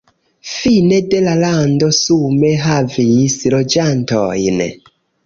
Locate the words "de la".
1.11-1.35